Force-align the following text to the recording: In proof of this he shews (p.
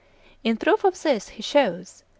In 0.43 0.57
proof 0.57 0.83
of 0.83 0.99
this 1.03 1.29
he 1.29 1.43
shews 1.43 1.99
(p. 1.99 2.05